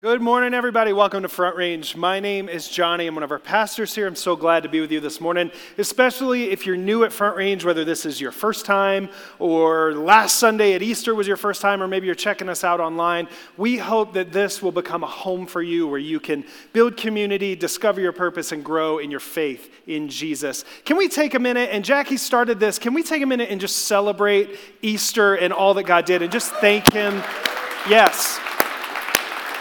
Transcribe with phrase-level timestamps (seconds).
[0.00, 0.92] Good morning, everybody.
[0.92, 1.96] Welcome to Front Range.
[1.96, 3.08] My name is Jonny.
[3.08, 4.06] I'm one of our pastors here.
[4.06, 7.36] I'm so glad to be with you this morning, especially if you're new at Front
[7.36, 9.08] Range, whether this is your first time
[9.40, 12.78] or last Sunday at Easter was your first time, or maybe you're checking us out
[12.78, 13.26] online.
[13.56, 17.56] We hope that this will become a home for you where you can build community,
[17.56, 20.64] discover your purpose, and grow in your faith in Jesus.
[20.84, 21.70] Can we take a minute?
[21.72, 22.78] And Jackie started this.
[22.78, 26.30] Can we take a minute and just celebrate Easter and all that God did and
[26.30, 27.14] just thank Him?
[27.88, 28.37] Yes.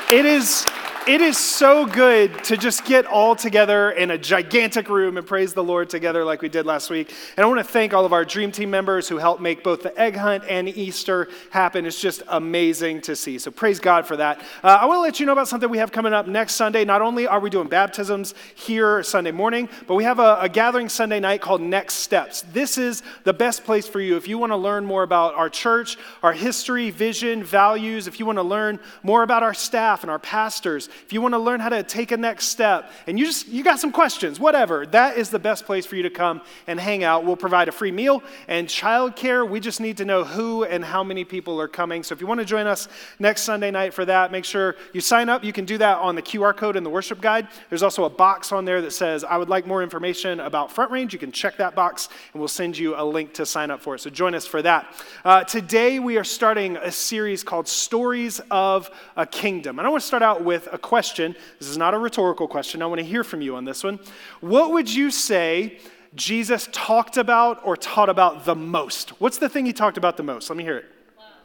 [0.09, 0.63] It is
[1.07, 5.54] it is so good to just get all together in a gigantic room and praise
[5.54, 7.13] the Lord together like we did last week.
[7.37, 9.83] And I want to thank all of our dream team members who helped make both
[9.83, 11.85] the egg hunt and Easter happen.
[11.85, 13.39] It's just amazing to see.
[13.39, 14.41] So praise God for that.
[14.61, 16.83] Uh, I want to let you know about something we have coming up next Sunday.
[16.83, 20.89] Not only are we doing baptisms here Sunday morning, but we have a, a gathering
[20.89, 22.41] Sunday night called Next Steps.
[22.51, 25.49] This is the best place for you if you want to learn more about our
[25.49, 30.11] church, our history, vision, values, if you want to learn more about our staff and
[30.11, 33.25] our pastors if you want to learn how to take a next step and you
[33.25, 36.41] just you got some questions, whatever, that is the best place for you to come
[36.67, 37.25] and hang out.
[37.25, 39.47] We'll provide a free meal and childcare.
[39.47, 42.03] We just need to know who and how many people are coming.
[42.03, 42.88] So if you want to join us
[43.19, 45.44] next Sunday night for that, make sure you sign up.
[45.44, 47.47] You can do that on the QR code in the worship guide.
[47.69, 50.91] There's also a box on there that says, I would like more information about Front
[50.91, 51.11] Range.
[51.14, 53.95] You can check that box and we'll send you a link to sign up for
[53.95, 53.99] it.
[53.99, 54.93] So join us for that.
[55.23, 59.80] Uh, today we are starting a series called Stories of a Kingdom.
[59.80, 61.35] And I want to start out with a question.
[61.59, 62.81] This is not a rhetorical question.
[62.81, 63.99] I want to hear from you on this one.
[64.39, 65.80] What would you say
[66.16, 69.09] Jesus talked about or taught about the most?
[69.19, 70.49] What's the thing he talked about the most?
[70.49, 70.85] Let me hear it.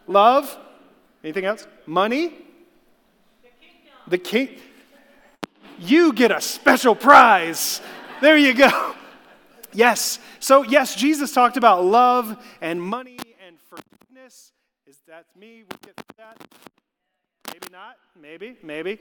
[0.06, 0.46] Love.
[0.46, 0.58] Love?
[1.24, 1.66] Anything else?
[1.86, 2.34] Money?
[4.06, 4.48] The king.
[5.78, 7.80] You get a special prize.
[8.20, 8.94] There you go.
[9.72, 10.20] Yes.
[10.38, 14.52] So, yes, Jesus talked about love and money and forgiveness.
[14.86, 15.64] Is that me?
[15.68, 16.38] We'll get that.
[17.52, 17.96] Maybe not.
[18.20, 18.56] Maybe.
[18.62, 19.00] Maybe.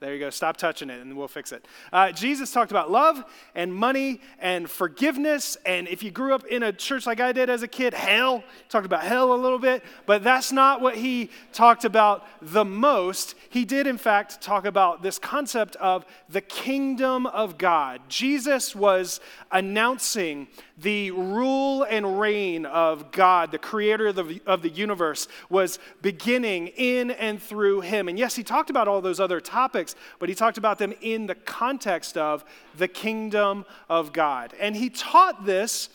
[0.00, 0.30] There you go.
[0.30, 1.66] Stop touching it and we'll fix it.
[1.92, 3.24] Uh, Jesus talked about love
[3.56, 5.56] and money and forgiveness.
[5.66, 8.44] And if you grew up in a church like I did as a kid, hell.
[8.68, 9.82] Talked about hell a little bit.
[10.06, 13.34] But that's not what he talked about the most.
[13.50, 18.00] He did, in fact, talk about this concept of the kingdom of God.
[18.08, 19.20] Jesus was
[19.50, 20.46] announcing
[20.80, 26.68] the rule and reign of God, the creator of the, of the universe, was beginning
[26.68, 28.08] in and through him.
[28.08, 31.26] And yes, he talked about all those other topics, but he talked about them in
[31.26, 32.44] the context of
[32.76, 34.54] the kingdom of God.
[34.60, 35.88] And he taught this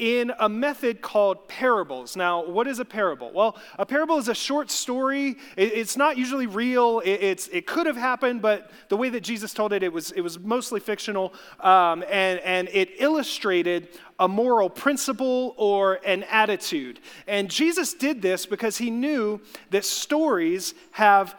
[0.00, 2.16] in a method called parables.
[2.16, 3.30] Now, what is a parable?
[3.34, 5.36] Well, a parable is a short story.
[5.58, 7.02] it's not usually real.
[7.04, 10.22] it's, it could have happened, but the way that Jesus told it, it was, it
[10.22, 11.34] was mostly fictional.
[11.60, 13.88] Um, and, and it illustrated
[14.18, 17.00] a moral principle or an attitude.
[17.26, 21.36] And Jesus did this because he knew that stories have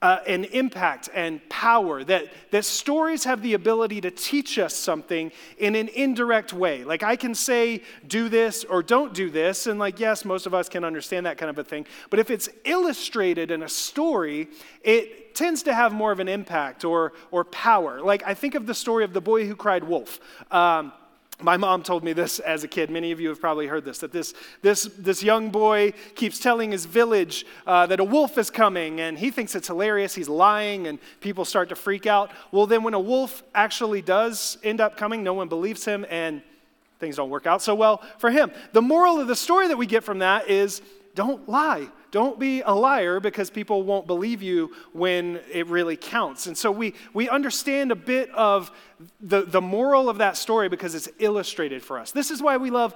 [0.00, 5.32] uh, an impact and power, that, that stories have the ability to teach us something
[5.58, 6.84] in an indirect way.
[6.84, 10.54] Like I can say, do this or don't do this, and like, yes, most of
[10.54, 11.86] us can understand that kind of a thing.
[12.10, 14.48] But if it's illustrated in a story,
[14.82, 18.00] it tends to have more of an impact or, or power.
[18.00, 20.20] Like I think of the story of the boy who cried wolf.
[20.52, 20.92] Um,
[21.40, 22.90] my mom told me this as a kid.
[22.90, 26.72] Many of you have probably heard this that this, this, this young boy keeps telling
[26.72, 30.14] his village uh, that a wolf is coming, and he thinks it's hilarious.
[30.14, 32.32] He's lying, and people start to freak out.
[32.50, 36.42] Well, then, when a wolf actually does end up coming, no one believes him, and
[36.98, 38.50] things don't work out so well for him.
[38.72, 40.82] The moral of the story that we get from that is
[41.18, 41.88] don't lie.
[42.12, 46.46] Don't be a liar because people won't believe you when it really counts.
[46.46, 48.70] And so we, we understand a bit of
[49.20, 52.12] the, the moral of that story because it's illustrated for us.
[52.12, 52.94] This is why we love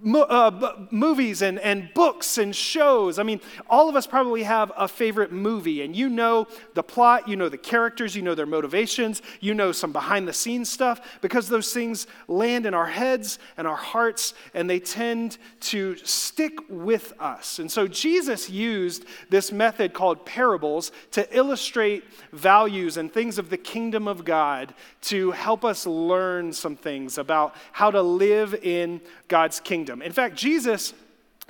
[0.00, 3.18] mo- uh, movies and, and books and shows.
[3.18, 7.28] I mean, all of us probably have a favorite movie, and you know the plot,
[7.28, 11.18] you know the characters, you know their motivations, you know some behind the scenes stuff,
[11.20, 16.58] because those things land in our heads and our hearts, and they tend to stick
[16.68, 17.58] with us.
[17.58, 23.58] And so Jesus used this method called parables to illustrate values and things of the
[23.58, 29.60] kingdom of God to help us learn some things about how to live in God's
[29.60, 29.81] kingdom.
[29.90, 30.94] In fact, Jesus,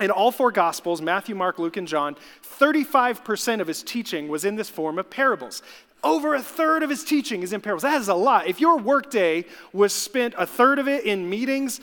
[0.01, 2.17] in all four Gospels Matthew, Mark, Luke, and John
[2.59, 5.63] 35% of his teaching was in this form of parables.
[6.05, 7.83] Over a third of his teaching is in parables.
[7.83, 8.47] That is a lot.
[8.47, 11.81] If your workday was spent a third of it in meetings,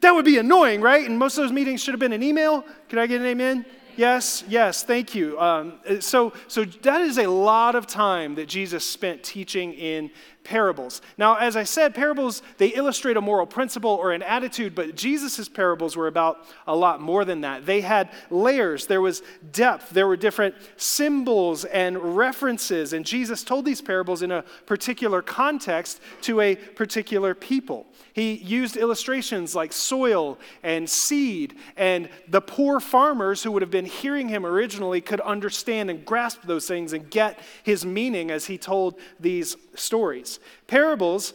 [0.00, 1.08] that would be annoying, right?
[1.08, 2.64] And most of those meetings should have been an email.
[2.88, 3.66] Can I get an amen?
[3.96, 5.38] Yes, yes, thank you.
[5.40, 10.12] Um, so, so that is a lot of time that Jesus spent teaching in
[10.44, 11.02] parables.
[11.18, 15.48] Now, as I said, parables, they illustrate a moral principle or an attitude, but Jesus'
[15.48, 17.66] parables were about a lot more than that.
[17.66, 23.64] They had layers, there was depth, there were different symbols and references, and Jesus told
[23.64, 27.86] these parables in a particular context to a particular people.
[28.14, 33.84] He used illustrations like soil and seed, and the poor farmers who would have been
[33.84, 38.58] hearing him originally could understand and grasp those things and get his meaning as he
[38.58, 40.27] told these stories.
[40.66, 41.32] Parables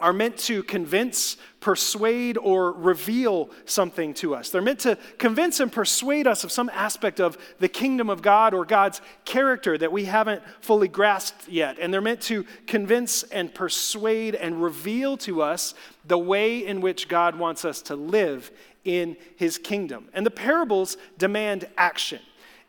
[0.00, 4.50] are meant to convince, persuade, or reveal something to us.
[4.50, 8.54] They're meant to convince and persuade us of some aspect of the kingdom of God
[8.54, 11.78] or God's character that we haven't fully grasped yet.
[11.78, 17.08] And they're meant to convince and persuade and reveal to us the way in which
[17.08, 18.50] God wants us to live
[18.84, 20.08] in his kingdom.
[20.12, 22.20] And the parables demand action.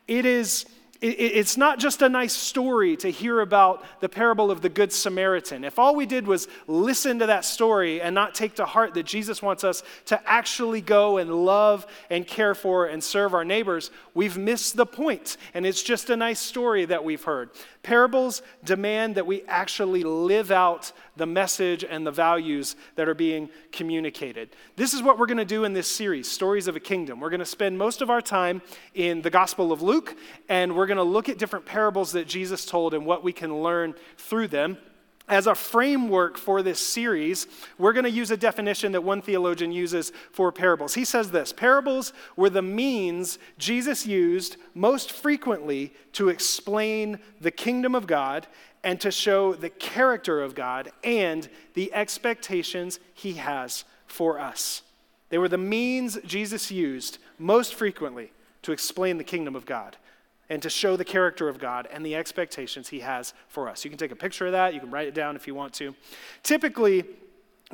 [0.06, 0.64] It is
[1.00, 5.64] it's not just a nice story to hear about the parable of the Good Samaritan.
[5.64, 9.04] If all we did was listen to that story and not take to heart that
[9.04, 13.90] Jesus wants us to actually go and love and care for and serve our neighbors,
[14.14, 15.36] we've missed the point.
[15.54, 17.50] And it's just a nice story that we've heard.
[17.86, 23.48] Parables demand that we actually live out the message and the values that are being
[23.70, 24.48] communicated.
[24.74, 27.20] This is what we're going to do in this series, Stories of a Kingdom.
[27.20, 28.60] We're going to spend most of our time
[28.94, 30.16] in the Gospel of Luke,
[30.48, 33.62] and we're going to look at different parables that Jesus told and what we can
[33.62, 34.78] learn through them
[35.28, 37.46] as a framework for this series,
[37.78, 40.94] we're going to use a definition that one theologian uses for parables.
[40.94, 47.94] He says this Parables were the means Jesus used most frequently to explain the kingdom
[47.94, 48.46] of God
[48.84, 54.82] and to show the character of God and the expectations he has for us.
[55.28, 58.32] They were the means Jesus used most frequently
[58.62, 59.96] to explain the kingdom of God
[60.48, 63.84] and to show the character of God and the expectations He has for us.
[63.84, 65.72] You can take a picture of that, you can write it down if you want
[65.74, 65.94] to.
[66.42, 67.04] Typically,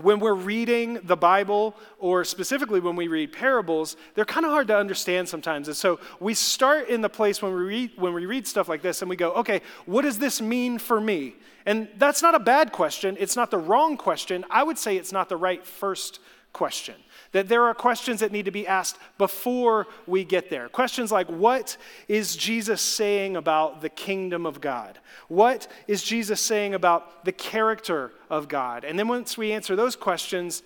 [0.00, 4.68] when we're reading the Bible, or specifically when we read parables, they're kind of hard
[4.68, 5.68] to understand sometimes.
[5.68, 8.80] And so we start in the place when we read when we read stuff like
[8.80, 11.34] this and we go, okay, what does this mean for me?
[11.66, 13.16] And that's not a bad question.
[13.20, 14.44] It's not the wrong question.
[14.50, 16.20] I would say it's not the right first
[16.52, 16.94] question.
[17.32, 20.68] That there are questions that need to be asked before we get there.
[20.68, 21.76] Questions like, what
[22.06, 24.98] is Jesus saying about the kingdom of God?
[25.28, 28.84] What is Jesus saying about the character of God?
[28.84, 30.62] And then once we answer those questions,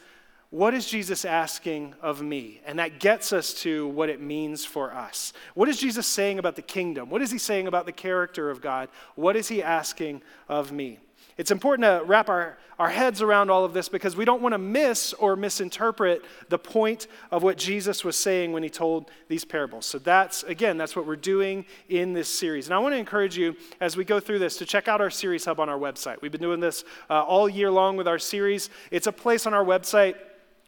[0.50, 2.60] what is Jesus asking of me?
[2.66, 5.32] And that gets us to what it means for us.
[5.54, 7.10] What is Jesus saying about the kingdom?
[7.10, 8.88] What is he saying about the character of God?
[9.14, 10.98] What is he asking of me?
[11.36, 14.54] It's important to wrap our, our heads around all of this because we don't want
[14.54, 19.44] to miss or misinterpret the point of what Jesus was saying when he told these
[19.44, 19.84] parables.
[19.84, 22.66] So, that's, again, that's what we're doing in this series.
[22.66, 25.10] And I want to encourage you as we go through this to check out our
[25.10, 26.22] series hub on our website.
[26.22, 28.70] We've been doing this uh, all year long with our series.
[28.90, 30.16] It's a place on our website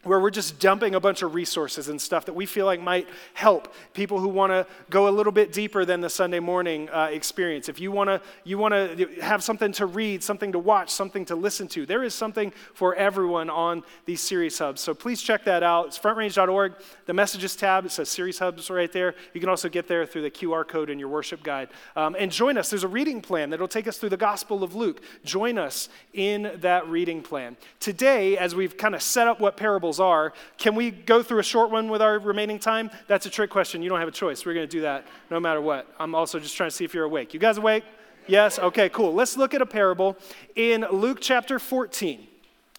[0.03, 3.05] where we're just dumping a bunch of resources and stuff that we feel like might
[3.33, 7.09] help people who want to go a little bit deeper than the Sunday morning uh,
[7.11, 7.67] experience.
[7.67, 11.25] If you want to you want to have something to read, something to watch, something
[11.25, 14.79] to listen to, there is something for everyone on these series hubs.
[14.79, 15.87] So please check that out.
[15.87, 16.75] It's frontrange.org.
[17.05, 19.15] The messages tab it says series hubs right there.
[19.33, 21.67] You can also get there through the QR code in your worship guide.
[21.97, 22.69] Um, and join us.
[22.69, 25.01] There's a reading plan that'll take us through the Gospel of Luke.
[25.25, 27.57] Join us in that reading plan.
[27.81, 30.33] Today, as we've kind of set up what parable are.
[30.57, 32.91] Can we go through a short one with our remaining time?
[33.07, 33.81] That's a trick question.
[33.81, 34.45] You don't have a choice.
[34.45, 35.87] We're going to do that no matter what.
[36.01, 37.33] I'm also just trying to see if you're awake.
[37.33, 37.85] You guys awake?
[38.27, 38.59] Yes?
[38.59, 39.13] Okay, cool.
[39.13, 40.17] Let's look at a parable
[40.55, 42.27] in Luke chapter 14.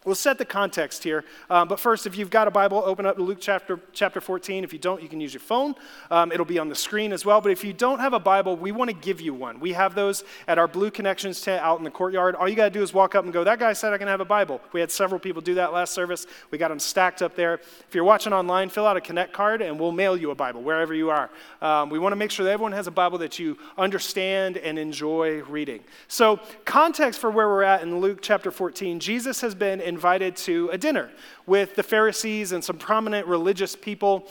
[0.06, 1.26] We'll set the context here.
[1.50, 4.64] Um, but first, if you've got a Bible, open up to Luke chapter, chapter 14.
[4.64, 5.74] If you don't, you can use your phone.
[6.10, 7.42] Um, it'll be on the screen as well.
[7.42, 9.60] But if you don't have a Bible, we want to give you one.
[9.60, 12.34] We have those at our Blue Connections tent out in the courtyard.
[12.34, 14.08] All you got to do is walk up and go, That guy said I can
[14.08, 14.62] have a Bible.
[14.72, 16.26] We had several people do that last service.
[16.50, 17.60] We got them stacked up there.
[17.86, 20.62] If you're watching online, fill out a Connect card and we'll mail you a Bible
[20.62, 21.28] wherever you are.
[21.60, 24.78] Um, we want to make sure that everyone has a Bible that you understand and
[24.78, 25.80] enjoy reading.
[26.08, 30.70] So, context for where we're at in Luke chapter 14, Jesus has been invited to
[30.72, 31.10] a dinner
[31.44, 34.26] with the Pharisees and some prominent religious people.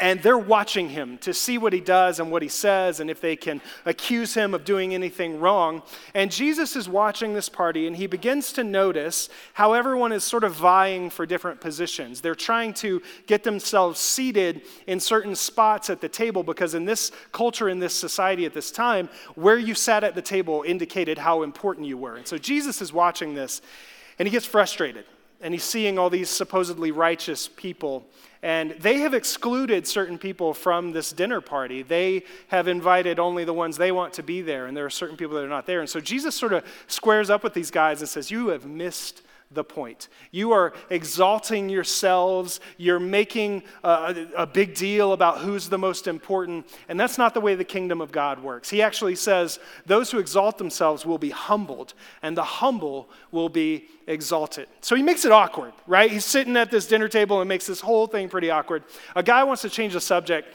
[0.00, 3.20] And they're watching him to see what he does and what he says and if
[3.20, 5.82] they can accuse him of doing anything wrong.
[6.14, 10.44] And Jesus is watching this party and he begins to notice how everyone is sort
[10.44, 12.20] of vying for different positions.
[12.20, 17.10] They're trying to get themselves seated in certain spots at the table because, in this
[17.32, 21.42] culture, in this society at this time, where you sat at the table indicated how
[21.42, 22.14] important you were.
[22.14, 23.62] And so Jesus is watching this
[24.18, 25.04] and he gets frustrated
[25.40, 28.04] and he's seeing all these supposedly righteous people.
[28.42, 31.82] And they have excluded certain people from this dinner party.
[31.82, 35.16] They have invited only the ones they want to be there, and there are certain
[35.16, 35.80] people that are not there.
[35.80, 39.22] And so Jesus sort of squares up with these guys and says, You have missed
[39.50, 40.08] the point.
[40.30, 42.60] You are exalting yourselves.
[42.76, 46.66] You're making a, a, big deal about who's the most important.
[46.88, 48.68] And that's not the way the kingdom of God works.
[48.68, 53.86] He actually says those who exalt themselves will be humbled, and the humble will be
[54.06, 54.68] exalted.
[54.82, 56.10] So he makes it awkward, right?
[56.10, 58.84] He's sitting at this dinner table and makes this whole thing pretty awkward.
[59.16, 60.48] A guy wants to change the subject.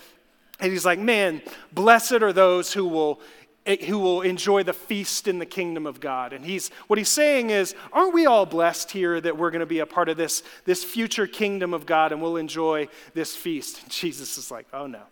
[0.60, 3.20] And he's like, man, blessed are those who will
[3.66, 6.34] Eh, who will enjoy the feast in the kingdom of God.
[6.34, 9.66] And he's what he's saying is, aren't we all blessed here that we're going to
[9.66, 13.82] be a part of this, this future kingdom of God and we'll enjoy this feast?
[13.82, 15.04] And Jesus is like, oh no.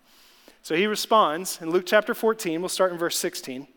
[0.63, 3.67] So he responds in Luke chapter 14, we'll start in verse 16.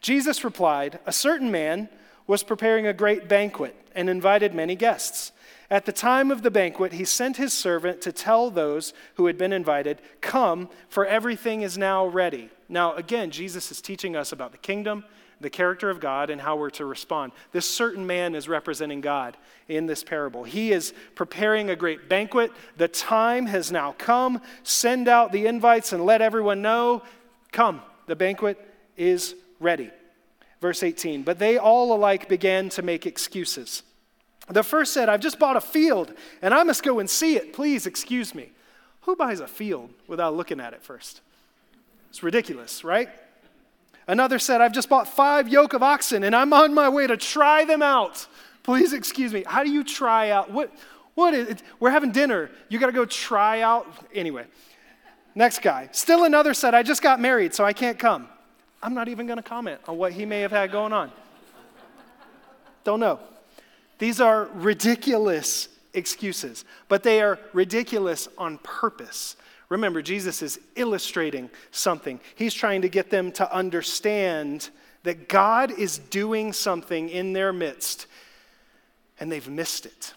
[0.00, 1.88] Jesus replied, A certain man
[2.28, 5.32] was preparing a great banquet and invited many guests.
[5.68, 9.36] At the time of the banquet, he sent his servant to tell those who had
[9.36, 12.50] been invited, Come, for everything is now ready.
[12.70, 15.04] Now, again, Jesus is teaching us about the kingdom,
[15.40, 17.32] the character of God, and how we're to respond.
[17.52, 19.36] This certain man is representing God
[19.68, 20.44] in this parable.
[20.44, 22.52] He is preparing a great banquet.
[22.78, 24.40] The time has now come.
[24.62, 27.02] Send out the invites and let everyone know
[27.52, 28.58] Come, the banquet
[28.96, 29.90] is ready.
[30.60, 33.82] Verse 18 But they all alike began to make excuses.
[34.48, 36.12] The first said, I've just bought a field
[36.42, 37.52] and I must go and see it.
[37.52, 38.50] Please excuse me.
[39.02, 41.20] Who buys a field without looking at it first?
[42.10, 43.08] It's ridiculous, right?
[44.06, 47.16] Another said, I've just bought five yoke of oxen and I'm on my way to
[47.16, 48.26] try them out.
[48.62, 49.44] Please excuse me.
[49.46, 50.50] How do you try out?
[50.50, 50.72] What,
[51.14, 51.62] what is it?
[51.78, 52.50] We're having dinner.
[52.68, 53.86] You got to go try out.
[54.14, 54.46] Anyway,
[55.34, 55.88] next guy.
[55.92, 58.28] Still another said, I just got married, so I can't come.
[58.82, 61.12] I'm not even going to comment on what he may have had going on.
[62.82, 63.20] Don't know.
[63.98, 69.36] These are ridiculous excuses, but they are ridiculous on purpose.
[69.70, 72.20] Remember, Jesus is illustrating something.
[72.34, 74.68] He's trying to get them to understand
[75.04, 78.06] that God is doing something in their midst,
[79.18, 80.12] and they've missed it.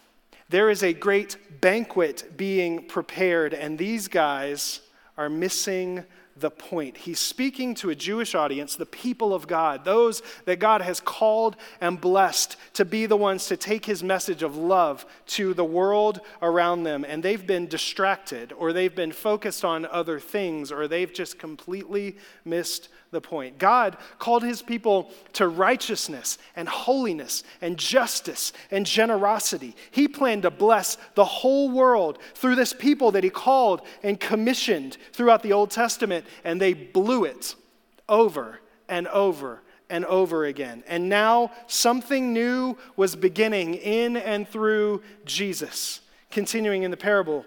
[0.50, 4.80] There is a great banquet being prepared, and these guys
[5.16, 6.04] are missing
[6.36, 6.96] the point.
[6.96, 11.56] He's speaking to a Jewish audience, the people of God, those that God has called
[11.80, 16.20] and blessed to be the ones to take his message of love to the world
[16.42, 17.04] around them.
[17.06, 22.16] And they've been distracted, or they've been focused on other things, or they've just completely
[22.44, 23.58] missed the point.
[23.58, 29.74] God called his people to righteousness and holiness and justice and generosity.
[29.90, 34.98] He planned to bless the whole world through this people that he called and commissioned
[35.14, 37.54] throughout the Old Testament, and they blew it
[38.08, 40.82] over and over and over again.
[40.86, 46.00] And now something new was beginning in and through Jesus.
[46.30, 47.44] Continuing in the parable,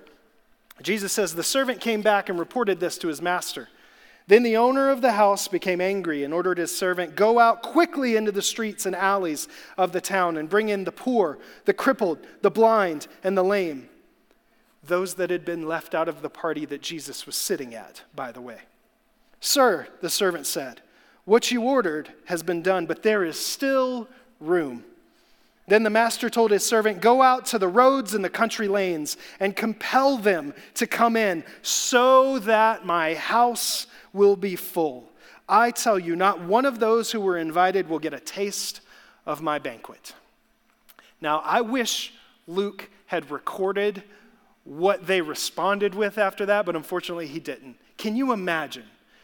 [0.81, 3.67] Jesus says, The servant came back and reported this to his master.
[4.27, 8.17] Then the owner of the house became angry and ordered his servant, Go out quickly
[8.17, 12.19] into the streets and alleys of the town and bring in the poor, the crippled,
[12.41, 13.89] the blind, and the lame.
[14.83, 18.33] Those that had been left out of the party that Jesus was sitting at, by
[18.33, 18.59] the way.
[19.39, 20.81] Sir, the servant said,
[21.23, 24.09] What you ordered has been done, but there is still
[24.41, 24.83] room.
[25.69, 29.15] Then the master told his servant, Go out to the roads and the country lanes
[29.39, 33.87] and compel them to come in, so that my house
[34.17, 35.09] will be full.
[35.47, 38.81] I tell you, not one of those who were invited will get a taste
[39.25, 40.13] of my banquet.
[41.21, 42.13] Now, I wish
[42.47, 44.03] Luke had recorded
[44.65, 47.77] what they responded with after that, but unfortunately he didn't.
[47.97, 48.83] Can you imagine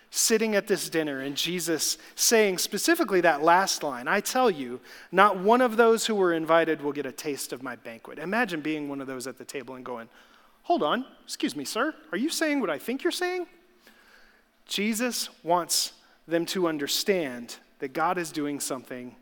[0.10, 4.80] sitting at this dinner and Jesus saying specifically that last line I tell you,
[5.12, 8.20] not one of those who were invited will get a taste of my banquet?
[8.20, 10.08] Imagine being one of those at the table and going,
[10.64, 13.48] Hold on, excuse me, sir, are you saying what I think you're saying?
[14.67, 15.93] Jesus wants
[16.27, 19.15] them to understand that God is doing something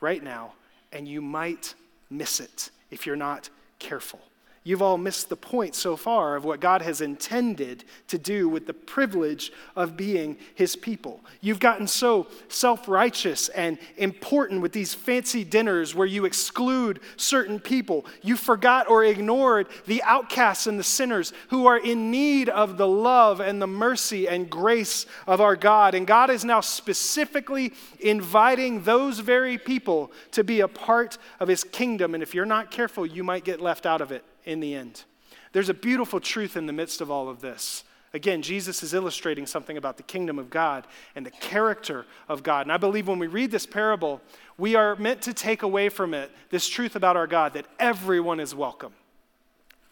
[0.00, 0.54] right now,
[0.92, 1.74] and you might
[2.10, 4.20] miss it if you're not careful.
[4.68, 8.66] You've all missed the point so far of what God has intended to do with
[8.66, 11.22] the privilege of being his people.
[11.40, 17.60] You've gotten so self righteous and important with these fancy dinners where you exclude certain
[17.60, 18.04] people.
[18.20, 22.86] You forgot or ignored the outcasts and the sinners who are in need of the
[22.86, 25.94] love and the mercy and grace of our God.
[25.94, 31.64] And God is now specifically inviting those very people to be a part of his
[31.64, 32.12] kingdom.
[32.12, 35.04] And if you're not careful, you might get left out of it in the end.
[35.52, 39.46] There's a beautiful truth in the midst of all of this Again, Jesus is illustrating
[39.46, 42.62] something about the kingdom of God and the character of God.
[42.62, 44.22] And I believe when we read this parable,
[44.56, 48.40] we are meant to take away from it this truth about our God that everyone
[48.40, 48.94] is welcome.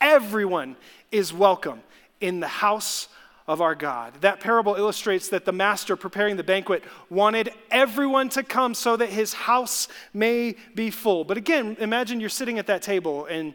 [0.00, 0.76] Everyone
[1.12, 1.82] is welcome
[2.20, 3.08] in the house
[3.46, 4.14] of our God.
[4.22, 9.10] That parable illustrates that the master preparing the banquet wanted everyone to come so that
[9.10, 11.24] his house may be full.
[11.24, 13.54] But again, imagine you're sitting at that table and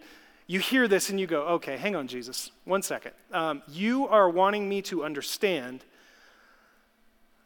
[0.51, 3.13] you hear this and you go, okay, hang on, Jesus, one second.
[3.31, 5.85] Um, you are wanting me to understand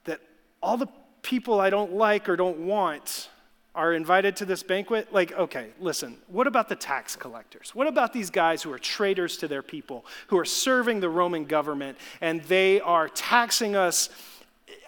[0.06, 0.22] that
[0.60, 0.88] all the
[1.22, 3.30] people I don't like or don't want
[3.76, 7.76] are invited to this banquet, like, okay, listen, what about the tax collectors?
[7.76, 11.46] What about these guys who are traitors to their people, who are serving the Roman
[11.46, 14.10] government, and they are taxing us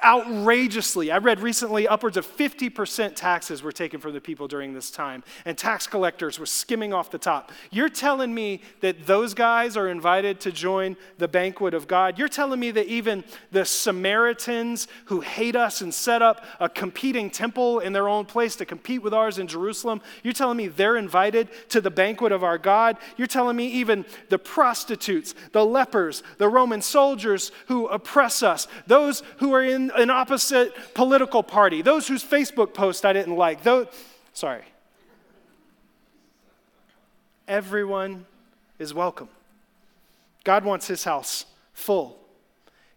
[0.04, 1.12] outrageously.
[1.12, 5.24] I read recently upwards of 50% taxes were taken from the people during this time,
[5.46, 7.52] and tax collectors were skimming off the top.
[7.72, 12.18] You're telling me that those guys are invited to join the banquet of God?
[12.18, 17.30] You're telling me that even the Samaritans who hate us and set up a competing
[17.30, 20.98] temple in their own place to compete with ours in Jerusalem, you're telling me they're
[20.98, 22.98] invited to the banquet of our God?
[23.18, 29.24] You're telling me even the prostitutes, the lepers, the Roman soldiers who oppress us, those
[29.38, 33.88] who are in an opposite political party, those whose Facebook post I didn't like, those,
[34.34, 34.64] sorry.
[37.48, 38.26] Everyone
[38.80, 39.30] is welcome.
[40.44, 42.20] God wants his house full.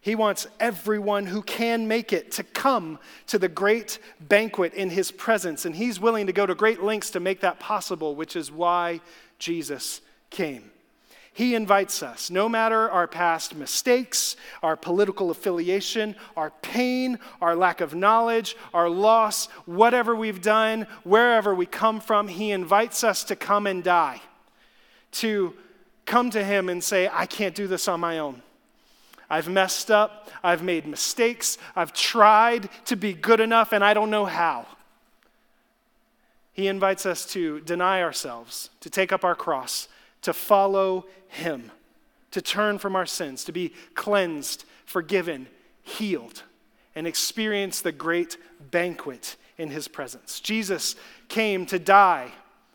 [0.01, 5.11] He wants everyone who can make it to come to the great banquet in his
[5.11, 8.51] presence, and he's willing to go to great lengths to make that possible, which is
[8.51, 9.01] why
[9.39, 10.71] Jesus came.
[11.33, 17.81] He invites us, no matter our past mistakes, our political affiliation, our pain, our lack
[17.81, 23.37] of knowledge, our loss, whatever we've done, wherever we come from, He invites us to
[23.37, 24.21] come and die,
[25.13, 25.55] to
[26.05, 28.43] come to Him and say, I can't do this on my own.
[29.31, 34.11] I've messed up, I've made mistakes, I've tried to be good enough, and I don't
[34.11, 34.67] know how.
[36.53, 39.87] He invites us to deny ourselves, to take up our cross,
[40.23, 41.71] to follow Him,
[42.31, 45.47] to turn from our sins, to be cleansed, forgiven,
[45.83, 46.43] healed,
[46.95, 48.37] and experience the great
[48.71, 50.41] banquet in His presence.
[50.41, 50.97] Jesus
[51.29, 52.33] came to die,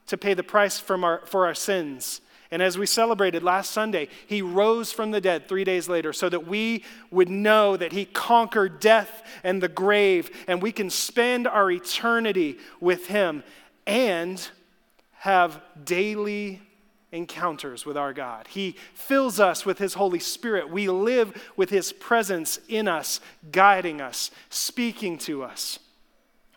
[0.08, 2.22] to pay the price our, for our sins.
[2.52, 6.30] And as we celebrated last Sunday, he rose from the dead three days later so
[6.30, 11.48] that we would know that he conquered death and the grave, and we can spend
[11.48, 13.44] our eternity with him
[13.88, 14.48] and
[15.14, 16.62] have daily
[17.16, 18.48] encounters with our God.
[18.48, 20.70] He fills us with His Holy Spirit.
[20.70, 23.20] We live with His presence in us,
[23.52, 25.80] guiding us, speaking to us,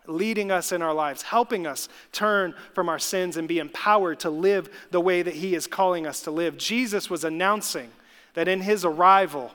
[0.07, 4.31] leading us in our lives, helping us turn from our sins and be empowered to
[4.31, 6.59] live the way that He is calling us to live.
[6.59, 7.91] Jesus was announcing
[8.35, 9.53] that in His arrival,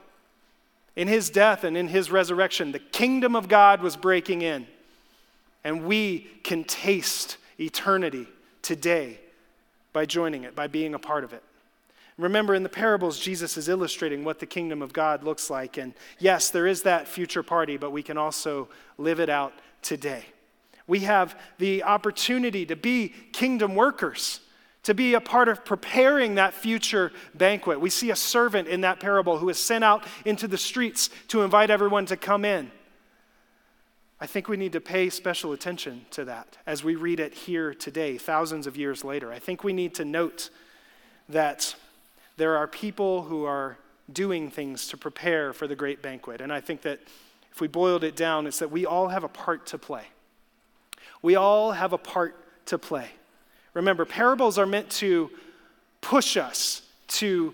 [0.96, 4.68] in His death, and in His resurrection, the kingdom of God was breaking in.
[5.64, 8.28] And we can taste eternity
[8.62, 9.20] today
[9.94, 11.44] by joining it, by being a part of it.
[12.18, 15.78] Remember, in the parables, Jesus is illustrating what the kingdom of God looks like.
[15.78, 20.26] And yes, there is that future party, but we can also live it out today.
[20.86, 24.42] We have the opportunity to be kingdom workers,
[24.84, 27.80] to be a part of preparing that future banquet.
[27.80, 31.42] We see a servant in that parable who is sent out into the streets to
[31.42, 32.70] invite everyone to come in.
[34.24, 37.74] I think we need to pay special attention to that as we read it here
[37.74, 39.34] today, thousands of years later.
[39.34, 40.50] I think we need to note
[41.28, 41.76] that
[42.38, 43.78] there are people who are
[44.14, 46.40] doing things to prepare for the great banquet.
[46.40, 47.02] And I think that
[47.52, 50.06] if we boiled it down, it's that we all have a part to play.
[51.22, 53.10] We all have a part to play.
[53.74, 55.32] Remember, parables are meant to
[56.00, 57.54] push us to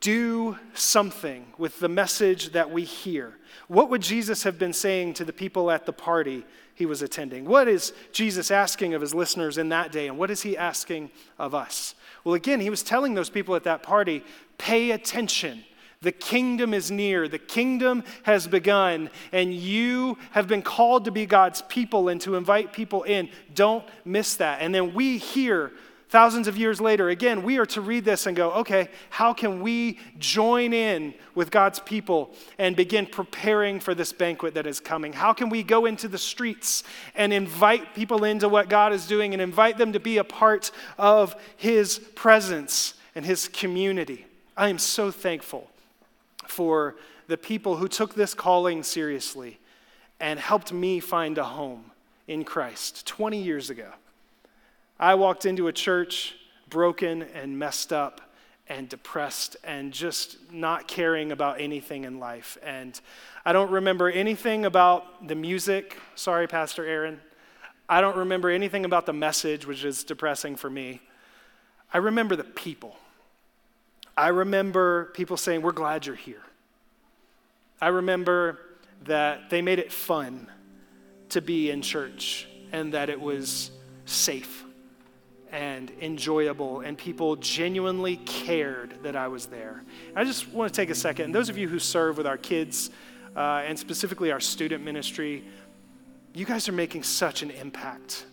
[0.00, 3.36] do something with the message that we hear.
[3.68, 7.44] What would Jesus have been saying to the people at the party he was attending?
[7.44, 11.10] What is Jesus asking of his listeners in that day, and what is he asking
[11.38, 11.94] of us?
[12.24, 14.24] Well, again, he was telling those people at that party
[14.58, 15.64] pay attention.
[16.00, 17.28] The kingdom is near.
[17.28, 22.34] The kingdom has begun, and you have been called to be God's people and to
[22.34, 23.28] invite people in.
[23.54, 24.60] Don't miss that.
[24.60, 25.72] And then we hear
[26.12, 29.62] Thousands of years later, again, we are to read this and go, okay, how can
[29.62, 35.14] we join in with God's people and begin preparing for this banquet that is coming?
[35.14, 39.32] How can we go into the streets and invite people into what God is doing
[39.32, 44.26] and invite them to be a part of His presence and His community?
[44.54, 45.70] I am so thankful
[46.46, 46.96] for
[47.26, 49.60] the people who took this calling seriously
[50.20, 51.86] and helped me find a home
[52.28, 53.92] in Christ 20 years ago.
[55.02, 56.36] I walked into a church
[56.70, 58.20] broken and messed up,
[58.68, 62.56] and depressed and just not caring about anything in life.
[62.62, 62.98] And
[63.44, 65.98] I don't remember anything about the music.
[66.14, 67.20] Sorry, Pastor Aaron.
[67.88, 71.02] I don't remember anything about the message, which is depressing for me.
[71.92, 72.96] I remember the people.
[74.16, 76.42] I remember people saying, We're glad you're here.
[77.80, 78.60] I remember
[79.04, 80.48] that they made it fun
[81.30, 83.72] to be in church and that it was
[84.06, 84.64] safe
[85.52, 89.84] and enjoyable, and people genuinely cared that I was there.
[90.16, 92.38] I just want to take a second, and those of you who serve with our
[92.38, 92.90] kids
[93.36, 95.44] uh, and specifically our student ministry,
[96.34, 98.24] you guys are making such an impact.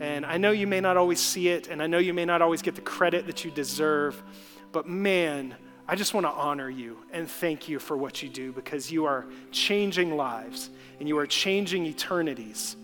[0.00, 2.40] And I know you may not always see it, and I know you may not
[2.40, 4.22] always get the credit that you deserve,
[4.70, 5.56] but man,
[5.88, 9.06] I just want to honor you and thank you for what you do because you
[9.06, 12.76] are changing lives and you are changing eternities.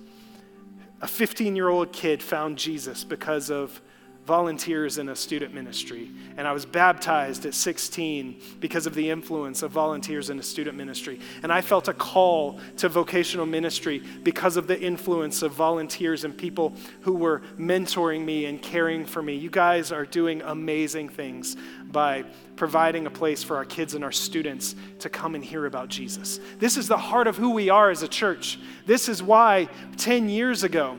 [1.04, 3.82] A 15 year old kid found Jesus because of
[4.26, 6.10] volunteers in a student ministry.
[6.36, 10.76] And I was baptized at 16 because of the influence of volunteers in a student
[10.76, 11.20] ministry.
[11.42, 16.36] And I felt a call to vocational ministry because of the influence of volunteers and
[16.36, 19.34] people who were mentoring me and caring for me.
[19.34, 22.24] You guys are doing amazing things by
[22.56, 26.40] providing a place for our kids and our students to come and hear about Jesus.
[26.58, 28.58] This is the heart of who we are as a church.
[28.86, 30.98] This is why 10 years ago,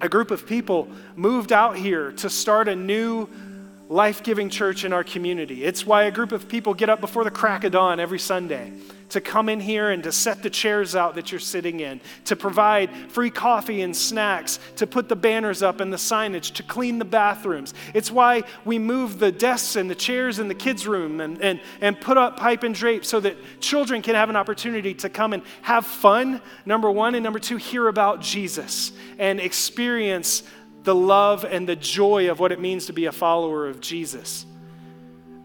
[0.00, 3.28] a group of people moved out here to start a new
[3.88, 5.64] life giving church in our community.
[5.64, 8.72] It's why a group of people get up before the crack of dawn every Sunday
[9.10, 12.36] to come in here and to set the chairs out that you're sitting in, to
[12.36, 16.98] provide free coffee and snacks, to put the banners up and the signage, to clean
[16.98, 17.74] the bathrooms.
[17.94, 21.60] It's why we move the desks and the chairs in the kids' room and, and,
[21.80, 25.32] and put up pipe and drape so that children can have an opportunity to come
[25.32, 30.42] and have fun, number one, and number two, hear about Jesus and experience
[30.84, 34.46] the love and the joy of what it means to be a follower of Jesus.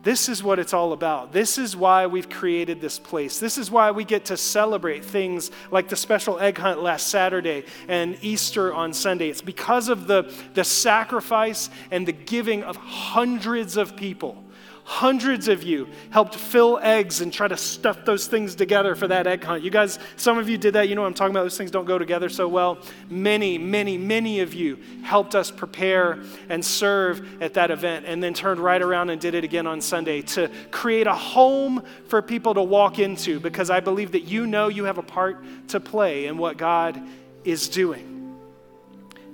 [0.04, 1.32] This is what it's all about.
[1.32, 3.39] This is why we've created this place.
[3.39, 7.63] This is why we get to celebrate things like the special egg hunt last Saturday
[7.88, 9.30] and Easter on Sunday.
[9.30, 14.43] It's because of the, the sacrifice and the giving of hundreds of people
[14.86, 19.26] Hundreds of you helped fill eggs and try to stuff those things together for that
[19.26, 19.63] egg hunt.
[19.63, 20.89] You guys, some of you did that.
[20.89, 21.43] You know what I'm talking about.
[21.43, 22.78] Those things don't go together so well.
[23.10, 26.19] Many, many, many of you helped us prepare
[26.50, 29.80] and serve at that event and then turned right around and did it again on
[29.80, 34.46] Sunday to create a home for people to walk into because I believe that you
[34.46, 37.02] know you have a part to play in what God
[37.46, 38.38] is doing.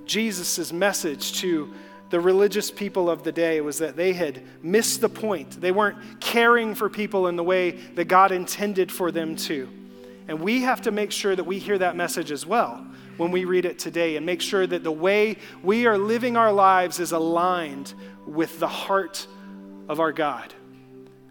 [0.06, 1.74] Jesus' message to
[2.10, 5.62] the religious people of the day was that they had missed the point.
[5.62, 9.70] They weren't caring for people in the way that God intended for them to.
[10.28, 12.86] And we have to make sure that we hear that message as well
[13.18, 16.52] when we read it today and make sure that the way we are living our
[16.52, 17.94] lives is aligned
[18.26, 19.28] with the heart
[19.88, 20.54] of our God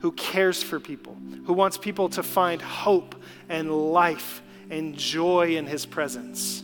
[0.01, 3.15] who cares for people, who wants people to find hope
[3.49, 6.63] and life and joy in his presence.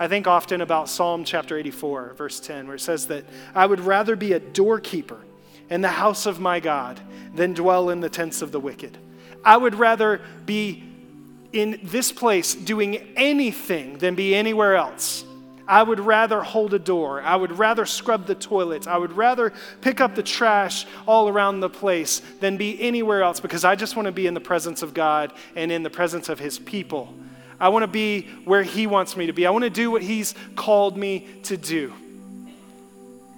[0.00, 3.80] I think often about Psalm chapter 84, verse 10, where it says that I would
[3.80, 5.18] rather be a doorkeeper
[5.68, 6.98] in the house of my God
[7.34, 8.96] than dwell in the tents of the wicked.
[9.44, 10.82] I would rather be
[11.52, 15.22] in this place doing anything than be anywhere else.
[15.68, 17.20] I would rather hold a door.
[17.20, 18.86] I would rather scrub the toilets.
[18.86, 23.38] I would rather pick up the trash all around the place than be anywhere else
[23.38, 26.30] because I just want to be in the presence of God and in the presence
[26.30, 27.14] of His people.
[27.60, 29.46] I want to be where He wants me to be.
[29.46, 31.92] I want to do what He's called me to do.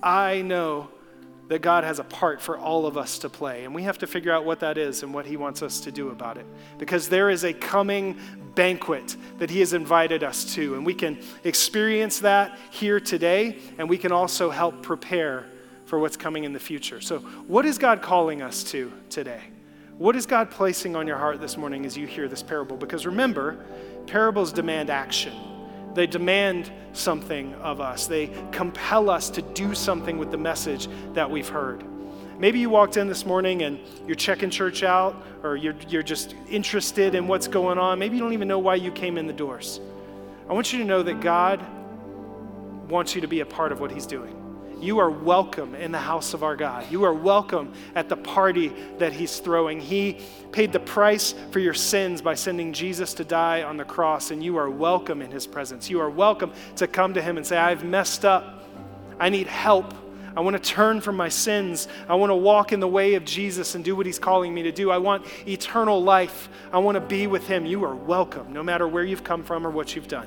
[0.02, 0.88] I know
[1.48, 4.06] that God has a part for all of us to play, and we have to
[4.06, 6.46] figure out what that is and what He wants us to do about it.
[6.78, 8.18] Because there is a coming
[8.54, 13.88] banquet that He has invited us to, and we can experience that here today, and
[13.88, 15.46] we can also help prepare
[15.84, 17.02] for what's coming in the future.
[17.02, 19.42] So, what is God calling us to today?
[19.98, 22.78] What is God placing on your heart this morning as you hear this parable?
[22.78, 23.62] Because remember,
[24.06, 25.34] Parables demand action.
[25.94, 28.06] They demand something of us.
[28.06, 31.84] They compel us to do something with the message that we've heard.
[32.38, 36.34] Maybe you walked in this morning and you're checking church out, or you're, you're just
[36.48, 37.98] interested in what's going on.
[37.98, 39.80] Maybe you don't even know why you came in the doors.
[40.48, 41.64] I want you to know that God
[42.88, 44.41] wants you to be a part of what He's doing.
[44.82, 46.90] You are welcome in the house of our God.
[46.90, 49.78] You are welcome at the party that He's throwing.
[49.80, 50.18] He
[50.50, 54.42] paid the price for your sins by sending Jesus to die on the cross, and
[54.42, 55.88] you are welcome in His presence.
[55.88, 58.64] You are welcome to come to Him and say, I've messed up.
[59.20, 59.94] I need help.
[60.36, 61.86] I want to turn from my sins.
[62.08, 64.64] I want to walk in the way of Jesus and do what He's calling me
[64.64, 64.90] to do.
[64.90, 66.48] I want eternal life.
[66.72, 67.66] I want to be with Him.
[67.66, 70.26] You are welcome, no matter where you've come from or what you've done.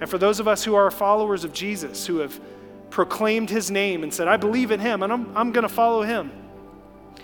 [0.00, 2.40] And for those of us who are followers of Jesus, who have
[2.92, 6.02] proclaimed his name and said, I believe in him and I'm, I'm going to follow
[6.02, 6.30] him.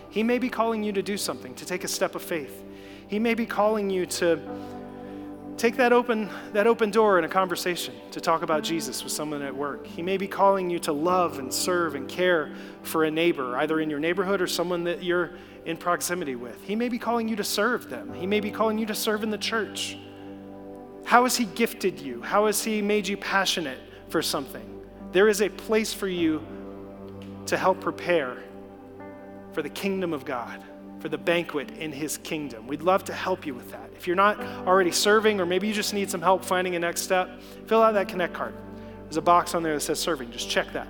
[0.09, 2.65] He may be calling you to do something, to take a step of faith.
[3.07, 4.41] He may be calling you to
[5.59, 9.43] take that open, that open door in a conversation to talk about Jesus with someone
[9.43, 9.87] at work.
[9.87, 12.51] He may be calling you to love and serve and care
[12.83, 15.33] for a neighbor, either in your neighborhood or someone that you're
[15.67, 16.63] in proximity with.
[16.63, 18.15] He may be calling you to serve them.
[18.15, 19.99] He may be calling you to serve in the church.
[21.05, 22.23] How has He gifted you?
[22.23, 24.78] How has He made you passionate for something?
[25.13, 26.45] There is a place for you
[27.47, 28.37] to help prepare
[29.53, 30.63] for the kingdom of God
[31.01, 32.67] for the banquet in his kingdom.
[32.67, 33.91] We'd love to help you with that.
[33.97, 37.03] If you're not already serving, or maybe you just need some help finding a next
[37.03, 38.55] step, fill out that Connect card.
[39.05, 40.31] There's a box on there that says serving.
[40.31, 40.89] Just check that.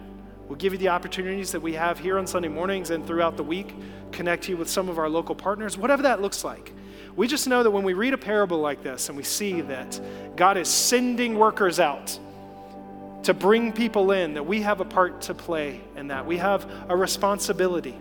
[0.49, 3.45] We'll give you the opportunities that we have here on Sunday mornings and throughout the
[3.45, 3.75] week,
[4.13, 6.73] connect you with some of our local partners, whatever that looks like.
[7.17, 10.01] We just know that when we read a parable like this and we see that
[10.37, 12.19] God is sending workers out
[13.29, 16.27] to bring people in, that we have a part to play in that.
[16.27, 17.95] We have a responsibility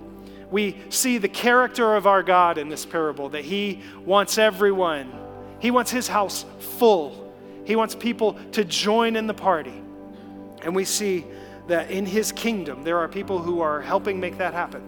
[0.49, 5.11] we see the character of our God in this parable that He wants everyone,
[5.59, 7.25] He wants His house full.
[7.65, 9.83] He wants people to join in the party.
[10.61, 11.25] And we see
[11.67, 14.81] that in His kingdom, there are people who are helping make that happen.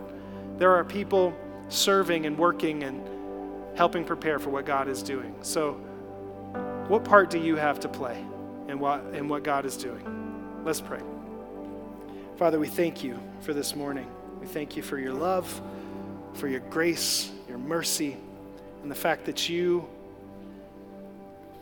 [0.57, 1.33] There are people
[1.67, 3.05] serving and working and
[3.77, 5.35] helping prepare for what God is doing.
[5.41, 5.73] So,
[6.87, 8.23] what part do you have to play
[8.69, 10.28] in what, in what God is doing?
[10.65, 10.99] Let's pray.
[12.35, 14.05] Father, we thank you for this morning.
[14.41, 15.61] We thank you for your love,
[16.33, 18.17] for your grace, your mercy,
[18.81, 19.87] and the fact that you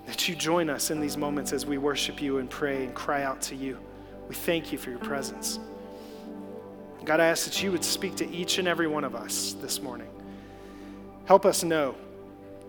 [0.08, 3.24] that you join us in these moments as we worship you and pray and cry
[3.24, 3.78] out to you.
[4.30, 5.60] We thank you for your presence.
[7.04, 9.82] God, I ask that you would speak to each and every one of us this
[9.82, 10.08] morning.
[11.26, 11.92] Help us know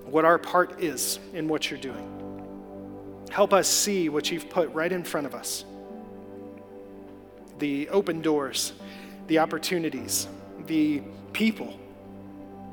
[0.04, 3.24] what our part is in what you're doing.
[3.30, 5.64] Help us see what you've put right in front of us
[7.58, 8.72] the open doors
[9.28, 10.26] the opportunities,
[10.66, 11.78] the people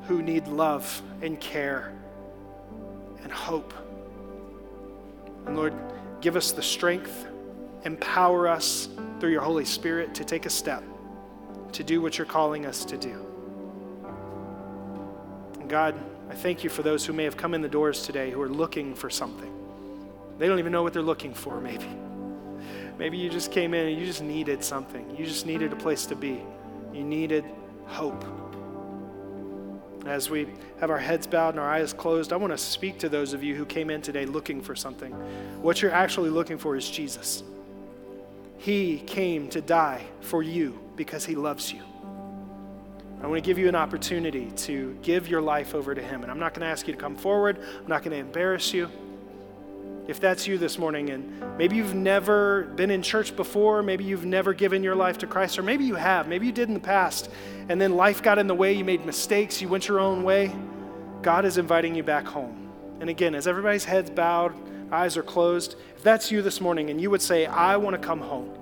[0.08, 1.92] who need love and care
[3.22, 3.72] and hope.
[5.46, 5.74] And Lord,
[6.20, 7.26] give us the strength,
[7.84, 8.88] empower us
[9.20, 10.82] through your Holy Spirit to take a step
[11.72, 13.26] to do what you're calling us to do.
[15.60, 15.94] And God,
[16.30, 18.48] I thank you for those who may have come in the doors today who are
[18.48, 19.52] looking for something.
[20.38, 21.88] They don't even know what they're looking for, maybe.
[22.98, 25.14] Maybe you just came in and you just needed something.
[25.16, 26.42] You just needed a place to be.
[26.92, 27.44] You needed
[27.86, 28.24] hope.
[30.06, 30.46] As we
[30.80, 33.42] have our heads bowed and our eyes closed, I want to speak to those of
[33.42, 35.12] you who came in today looking for something.
[35.60, 37.42] What you're actually looking for is Jesus.
[38.58, 41.82] He came to die for you because he loves you.
[43.22, 46.22] I want to give you an opportunity to give your life over to him.
[46.22, 48.72] And I'm not going to ask you to come forward, I'm not going to embarrass
[48.72, 48.88] you.
[50.08, 54.24] If that's you this morning, and maybe you've never been in church before, maybe you've
[54.24, 56.80] never given your life to Christ, or maybe you have, maybe you did in the
[56.80, 57.28] past,
[57.68, 60.54] and then life got in the way, you made mistakes, you went your own way,
[61.22, 62.70] God is inviting you back home.
[63.00, 64.54] And again, as everybody's heads bowed,
[64.92, 68.06] eyes are closed, if that's you this morning and you would say, I want to
[68.06, 68.56] come home,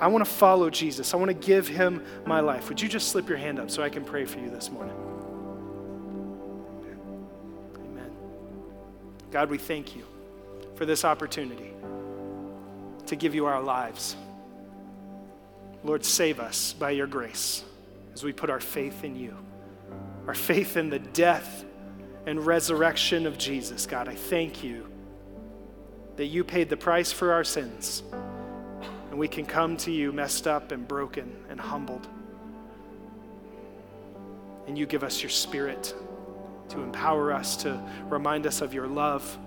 [0.00, 3.10] I want to follow Jesus, I want to give him my life, would you just
[3.10, 4.96] slip your hand up so I can pray for you this morning?
[7.76, 8.10] Amen.
[9.30, 10.02] God, we thank you
[10.82, 11.70] for this opportunity
[13.06, 14.16] to give you our lives.
[15.84, 17.62] Lord, save us by your grace
[18.14, 19.36] as we put our faith in you,
[20.26, 21.64] our faith in the death
[22.26, 23.86] and resurrection of Jesus.
[23.86, 24.88] God, I thank you
[26.16, 28.02] that you paid the price for our sins,
[29.10, 32.08] and we can come to you messed up and broken and humbled.
[34.66, 35.94] And you give us your spirit
[36.70, 39.38] to empower us, to remind us of your love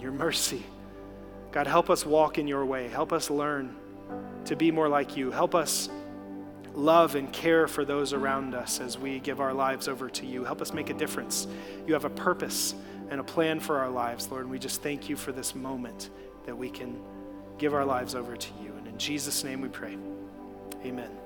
[0.00, 0.62] your mercy.
[1.52, 2.88] God, help us walk in your way.
[2.88, 3.74] Help us learn
[4.44, 5.30] to be more like you.
[5.30, 5.88] Help us
[6.74, 10.44] love and care for those around us as we give our lives over to you.
[10.44, 11.46] Help us make a difference.
[11.86, 12.74] You have a purpose
[13.10, 16.10] and a plan for our lives, Lord, and we just thank you for this moment
[16.44, 17.00] that we can
[17.58, 18.72] give our lives over to you.
[18.76, 19.96] And in Jesus' name we pray.
[20.84, 21.25] Amen.